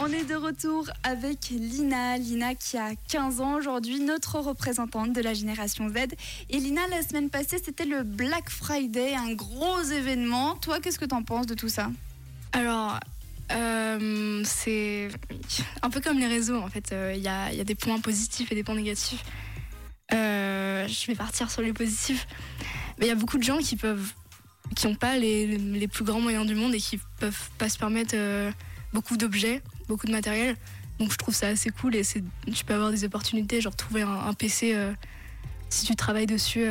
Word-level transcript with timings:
On 0.00 0.08
est 0.08 0.24
de 0.24 0.34
retour 0.34 0.90
avec 1.04 1.48
Lina. 1.48 2.18
Lina 2.18 2.54
qui 2.54 2.76
a 2.76 2.90
15 3.08 3.40
ans 3.40 3.54
aujourd'hui, 3.54 3.98
notre 4.00 4.38
représentante 4.40 5.14
de 5.14 5.22
la 5.22 5.32
génération 5.32 5.88
Z. 5.88 6.14
Et 6.50 6.58
Lina, 6.58 6.82
la 6.88 7.00
semaine 7.00 7.30
passée, 7.30 7.56
c'était 7.64 7.86
le 7.86 8.02
Black 8.02 8.50
Friday, 8.50 9.14
un 9.14 9.32
gros 9.32 9.80
événement. 9.80 10.56
Toi, 10.56 10.80
qu'est-ce 10.80 10.98
que 10.98 11.06
t'en 11.06 11.22
penses 11.22 11.46
de 11.46 11.54
tout 11.54 11.70
ça? 11.70 11.90
Alors, 12.52 13.00
euh, 13.52 14.42
c'est 14.44 15.08
un 15.80 15.88
peu 15.88 16.02
comme 16.02 16.18
les 16.18 16.26
réseaux 16.26 16.58
en 16.58 16.68
fait. 16.68 16.94
Il 17.14 17.22
y, 17.22 17.28
a, 17.28 17.50
y, 17.54 17.60
a, 17.60 17.64
des 17.64 17.74
points 17.74 18.00
positifs 18.00 18.52
et 18.52 18.54
des 18.54 18.64
points 18.64 18.74
négatifs. 18.74 19.24
Euh, 20.12 20.86
je 20.86 21.06
vais 21.06 21.14
partir 21.14 21.50
sur 21.50 21.62
les 21.62 21.72
positifs. 21.72 22.26
Mais 22.98 23.06
il 23.06 23.08
y 23.08 23.12
a 23.12 23.16
beaucoup 23.16 23.38
de 23.38 23.44
gens 23.44 23.58
qui 23.58 23.76
peuvent, 23.76 24.12
qui 24.76 24.86
n'ont 24.86 24.94
pas 24.94 25.16
les, 25.16 25.56
les, 25.56 25.88
plus 25.88 26.04
grands 26.04 26.20
moyens 26.20 26.44
du 26.44 26.54
monde 26.54 26.74
et 26.74 26.80
qui 26.80 27.00
peuvent 27.18 27.48
pas 27.56 27.70
se 27.70 27.78
permettre 27.78 28.14
euh, 28.14 28.52
beaucoup 28.92 29.16
d'objets, 29.16 29.62
beaucoup 29.88 30.06
de 30.06 30.12
matériel. 30.12 30.56
Donc 30.98 31.12
je 31.12 31.16
trouve 31.16 31.34
ça 31.34 31.48
assez 31.48 31.70
cool 31.70 31.96
et 31.96 32.02
tu 32.04 32.64
peux 32.64 32.74
avoir 32.74 32.90
des 32.90 33.04
opportunités, 33.04 33.60
genre 33.60 33.74
trouver 33.74 34.02
un, 34.02 34.20
un 34.26 34.34
PC 34.34 34.76
si 35.68 35.86
tu 35.86 35.96
travailles 35.96 36.26
dessus 36.26 36.64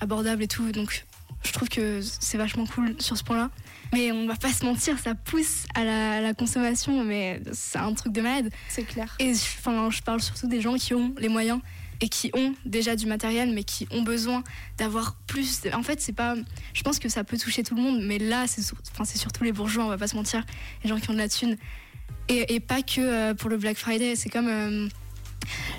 abordable 0.00 0.42
et 0.42 0.48
tout. 0.48 0.72
Donc 0.72 1.04
je 1.42 1.52
trouve 1.52 1.68
que 1.68 2.00
c'est 2.02 2.38
vachement 2.38 2.66
cool 2.66 2.96
sur 3.00 3.16
ce 3.16 3.22
point-là. 3.22 3.50
Mais 3.92 4.10
on 4.10 4.26
va 4.26 4.34
pas 4.34 4.52
se 4.52 4.64
mentir, 4.64 4.98
ça 4.98 5.14
pousse 5.14 5.66
à 5.74 5.84
la, 5.84 6.12
à 6.14 6.20
la 6.20 6.34
consommation, 6.34 7.04
mais 7.04 7.40
c'est 7.52 7.78
un 7.78 7.92
truc 7.94 8.12
de 8.12 8.20
malade. 8.20 8.50
C'est 8.68 8.82
clair. 8.82 9.14
Et 9.20 9.30
enfin, 9.30 9.88
je 9.90 10.02
parle 10.02 10.20
surtout 10.20 10.48
des 10.48 10.60
gens 10.60 10.74
qui 10.74 10.94
ont 10.94 11.14
les 11.18 11.28
moyens 11.28 11.60
et 12.00 12.08
qui 12.08 12.30
ont 12.34 12.54
déjà 12.64 12.96
du 12.96 13.06
matériel, 13.06 13.52
mais 13.52 13.64
qui 13.64 13.86
ont 13.90 14.02
besoin 14.02 14.42
d'avoir 14.78 15.16
plus. 15.26 15.62
En 15.72 15.82
fait, 15.82 16.00
c'est 16.00 16.12
pas. 16.12 16.34
Je 16.74 16.82
pense 16.82 16.98
que 16.98 17.08
ça 17.08 17.24
peut 17.24 17.38
toucher 17.38 17.62
tout 17.62 17.74
le 17.74 17.82
monde, 17.82 18.00
mais 18.02 18.18
là, 18.18 18.46
c'est 18.46 18.62
enfin, 18.92 19.04
surtout 19.04 19.44
les 19.44 19.52
bourgeois, 19.52 19.84
on 19.84 19.88
va 19.88 19.98
pas 19.98 20.08
se 20.08 20.16
mentir, 20.16 20.44
les 20.82 20.88
gens 20.88 20.98
qui 20.98 21.10
ont 21.10 21.14
de 21.14 21.18
la 21.18 21.28
thune. 21.28 21.56
Et, 22.28 22.54
et 22.54 22.60
pas 22.60 22.82
que 22.82 23.00
euh, 23.00 23.34
pour 23.34 23.50
le 23.50 23.56
Black 23.56 23.76
Friday, 23.76 24.16
c'est 24.16 24.28
comme. 24.28 24.48
Euh, 24.48 24.88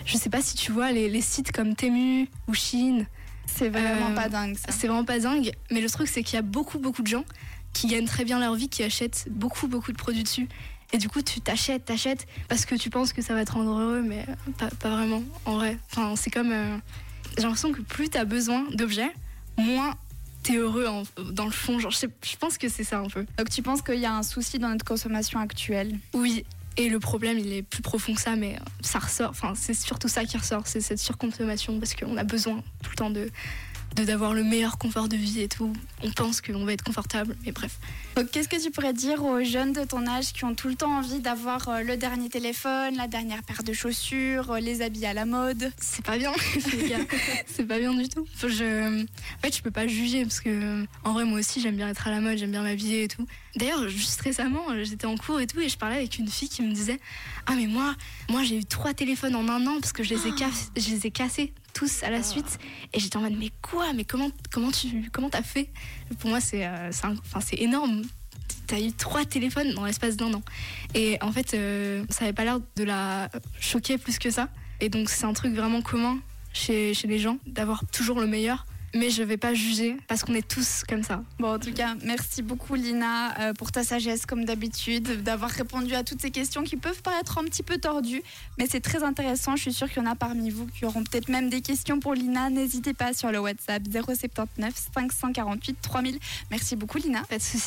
je 0.05 0.17
sais 0.17 0.29
pas 0.29 0.41
si 0.41 0.55
tu 0.55 0.71
vois 0.71 0.91
les, 0.91 1.09
les 1.09 1.21
sites 1.21 1.51
comme 1.51 1.75
Temu 1.75 2.29
ou 2.47 2.53
Chine. 2.53 3.05
C'est 3.45 3.69
vraiment 3.69 4.11
euh, 4.11 4.15
pas 4.15 4.29
dingue. 4.29 4.55
C'est 4.69 4.87
vraiment 4.87 5.03
pas 5.03 5.19
dingue, 5.19 5.51
mais 5.71 5.81
le 5.81 5.89
truc 5.89 6.07
c'est 6.07 6.23
qu'il 6.23 6.35
y 6.35 6.39
a 6.39 6.43
beaucoup 6.43 6.79
beaucoup 6.79 7.01
de 7.01 7.07
gens 7.07 7.25
qui 7.73 7.87
gagnent 7.87 8.05
très 8.05 8.23
bien 8.23 8.39
leur 8.39 8.55
vie, 8.55 8.69
qui 8.69 8.83
achètent 8.83 9.27
beaucoup 9.29 9.67
beaucoup 9.67 9.91
de 9.91 9.97
produits 9.97 10.23
dessus. 10.23 10.47
Et 10.93 10.97
du 10.97 11.09
coup, 11.09 11.21
tu 11.21 11.41
t'achètes, 11.41 11.85
t'achètes 11.85 12.27
parce 12.47 12.65
que 12.65 12.75
tu 12.75 12.89
penses 12.89 13.13
que 13.13 13.21
ça 13.21 13.33
va 13.33 13.43
te 13.45 13.51
rendre 13.51 13.77
heureux, 13.77 14.01
mais 14.01 14.25
pas, 14.57 14.69
pas 14.79 14.89
vraiment, 14.89 15.21
en 15.45 15.55
vrai. 15.55 15.77
Enfin, 15.91 16.15
c'est 16.15 16.29
comme. 16.29 16.51
Euh, 16.51 16.77
j'ai 17.35 17.43
l'impression 17.43 17.71
que 17.71 17.81
plus 17.81 18.09
t'as 18.09 18.25
besoin 18.25 18.65
d'objets, 18.71 19.11
moins 19.57 19.95
t'es 20.43 20.55
heureux 20.55 20.87
en, 20.87 21.03
dans 21.31 21.45
le 21.45 21.51
fond. 21.51 21.79
Genre, 21.79 21.91
je, 21.91 21.97
sais, 21.97 22.09
je 22.23 22.37
pense 22.37 22.57
que 22.57 22.69
c'est 22.69 22.85
ça 22.85 22.99
un 22.99 23.07
peu. 23.07 23.25
Donc, 23.37 23.49
tu 23.49 23.61
penses 23.61 23.81
qu'il 23.81 23.99
y 23.99 24.05
a 24.05 24.13
un 24.13 24.23
souci 24.23 24.59
dans 24.59 24.69
notre 24.69 24.85
consommation 24.85 25.39
actuelle? 25.39 25.99
Oui. 26.13 26.45
Et 26.77 26.89
le 26.89 26.99
problème, 26.99 27.39
il 27.39 27.51
est 27.53 27.63
plus 27.63 27.81
profond 27.81 28.13
que 28.13 28.21
ça, 28.21 28.35
mais 28.35 28.55
ça 28.81 28.99
ressort. 28.99 29.31
Enfin, 29.31 29.53
c'est 29.55 29.73
surtout 29.73 30.07
ça 30.07 30.25
qui 30.25 30.37
ressort, 30.37 30.67
c'est 30.67 30.79
cette 30.79 30.99
surconsommation 30.99 31.79
parce 31.79 31.95
qu'on 31.95 32.15
a 32.17 32.23
besoin 32.23 32.63
tout 32.83 32.91
le 32.91 32.95
temps 32.95 33.09
de 33.09 33.31
d'avoir 33.95 34.33
le 34.33 34.43
meilleur 34.43 34.77
confort 34.77 35.07
de 35.07 35.15
vie 35.15 35.41
et 35.41 35.47
tout. 35.47 35.73
On 36.03 36.11
pense 36.11 36.41
qu'on 36.41 36.65
va 36.65 36.73
être 36.73 36.83
confortable, 36.83 37.35
mais 37.45 37.51
bref. 37.51 37.79
Qu'est-ce 38.31 38.47
que 38.47 38.61
tu 38.61 38.71
pourrais 38.71 38.93
dire 38.93 39.23
aux 39.23 39.43
jeunes 39.43 39.73
de 39.73 39.83
ton 39.83 40.07
âge 40.07 40.33
qui 40.33 40.43
ont 40.43 40.55
tout 40.55 40.67
le 40.67 40.75
temps 40.75 40.97
envie 40.97 41.19
d'avoir 41.19 41.69
euh, 41.69 41.81
le 41.81 41.97
dernier 41.97 42.29
téléphone, 42.29 42.95
la 42.95 43.07
dernière 43.07 43.43
paire 43.43 43.63
de 43.63 43.73
chaussures, 43.73 44.51
euh, 44.51 44.59
les 44.59 44.81
habits 44.81 45.05
à 45.05 45.13
la 45.13 45.25
mode? 45.25 45.71
C'est 45.79 46.03
pas 46.03 46.17
bien, 46.17 46.31
c'est 47.47 47.65
pas 47.65 47.79
bien 47.79 47.93
du 47.93 48.09
tout. 48.09 48.25
je... 48.41 49.03
En 49.03 49.41
fait, 49.41 49.55
je 49.55 49.61
peux 49.61 49.71
pas 49.71 49.87
juger 49.87 50.23
parce 50.23 50.39
que, 50.39 50.85
en 51.03 51.13
vrai, 51.13 51.25
moi 51.25 51.39
aussi, 51.39 51.61
j'aime 51.61 51.75
bien 51.75 51.89
être 51.89 52.07
à 52.07 52.11
la 52.11 52.19
mode, 52.19 52.37
j'aime 52.37 52.51
bien 52.51 52.63
m'habiller 52.63 53.03
et 53.03 53.07
tout. 53.07 53.27
D'ailleurs, 53.55 53.87
juste 53.87 54.21
récemment, 54.21 54.65
j'étais 54.83 55.07
en 55.07 55.17
cours 55.17 55.39
et 55.39 55.47
tout, 55.47 55.59
et 55.59 55.69
je 55.69 55.77
parlais 55.77 55.97
avec 55.97 56.17
une 56.17 56.27
fille 56.27 56.49
qui 56.49 56.61
me 56.61 56.73
disait 56.73 56.99
Ah, 57.45 57.53
mais 57.55 57.67
moi, 57.67 57.95
moi 58.29 58.43
j'ai 58.43 58.57
eu 58.57 58.65
trois 58.65 58.93
téléphones 58.93 59.35
en 59.35 59.47
un 59.47 59.65
an 59.67 59.79
parce 59.79 59.93
que 59.93 60.03
je 60.03 60.13
les 60.13 60.27
ai, 60.27 60.31
je 60.75 60.89
les 60.89 61.07
ai 61.07 61.11
cassés 61.11 61.53
tous 61.77 62.01
à 62.01 62.09
la 62.09 62.23
suite. 62.23 62.57
Et 62.93 62.99
j'étais 62.99 63.17
en 63.17 63.21
mode, 63.21 63.37
mais 63.37 63.51
quoi? 63.61 63.93
Mais 63.93 64.03
comment, 64.03 64.31
comment 64.51 64.71
tu 64.71 65.11
comment 65.13 65.29
as 65.29 65.43
fait? 65.43 65.69
Pour 66.19 66.31
moi, 66.31 66.41
c'est 66.41 66.65
euh, 66.65 66.89
enfin, 66.89 67.39
énorme. 67.51 68.01
T'as 68.65 68.79
eu 68.79 68.91
trois 68.91 69.25
téléphones 69.25 69.73
dans 69.75 69.85
l'espace 69.85 70.17
d'un 70.17 70.33
an. 70.33 70.41
Et 70.95 71.19
en 71.21 71.31
fait, 71.31 71.53
euh, 71.53 72.03
ça 72.09 72.23
avait 72.25 72.33
pas 72.33 72.45
l'air 72.45 72.59
de 72.75 72.83
la 72.83 73.29
choquer 73.59 73.99
plus 73.99 74.17
que 74.17 74.31
ça. 74.31 74.49
Et 74.81 74.89
donc, 74.89 75.09
c'est 75.09 75.25
un 75.25 75.33
truc 75.33 75.53
vraiment 75.53 75.83
commun 75.83 76.17
chez, 76.51 76.95
chez 76.95 77.07
les 77.07 77.19
gens 77.19 77.37
d'avoir 77.45 77.85
toujours 77.91 78.19
le 78.19 78.27
meilleur 78.27 78.65
mais 78.97 79.09
je 79.09 79.23
vais 79.23 79.37
pas 79.37 79.53
juger 79.53 79.97
parce 80.07 80.23
qu'on 80.23 80.33
est 80.33 80.47
tous 80.47 80.83
comme 80.87 81.03
ça. 81.03 81.23
Bon, 81.39 81.53
en 81.53 81.59
tout 81.59 81.71
cas, 81.71 81.95
merci 82.03 82.41
beaucoup 82.41 82.75
Lina 82.75 83.39
euh, 83.39 83.53
pour 83.53 83.71
ta 83.71 83.83
sagesse 83.83 84.25
comme 84.25 84.45
d'habitude, 84.45 85.23
d'avoir 85.23 85.51
répondu 85.51 85.93
à 85.93 86.03
toutes 86.03 86.21
ces 86.21 86.31
questions 86.31 86.63
qui 86.63 86.77
peuvent 86.77 87.01
paraître 87.01 87.37
un 87.37 87.43
petit 87.43 87.63
peu 87.63 87.77
tordues, 87.77 88.23
mais 88.57 88.67
c'est 88.69 88.81
très 88.81 89.03
intéressant. 89.03 89.55
Je 89.55 89.63
suis 89.63 89.73
sûre 89.73 89.87
qu'il 89.87 90.03
y 90.03 90.05
en 90.05 90.09
a 90.09 90.15
parmi 90.15 90.49
vous 90.49 90.65
qui 90.67 90.85
auront 90.85 91.03
peut-être 91.03 91.29
même 91.29 91.49
des 91.49 91.61
questions 91.61 91.99
pour 91.99 92.13
Lina. 92.13 92.49
N'hésitez 92.49 92.93
pas 92.93 93.13
sur 93.13 93.31
le 93.31 93.39
WhatsApp 93.39 93.83
079 93.91 94.73
548 94.93 95.77
3000. 95.81 96.19
Merci 96.51 96.75
beaucoup 96.75 96.97
Lina. 96.97 97.21
Pas 97.29 97.37
de 97.37 97.43
soucis. 97.43 97.63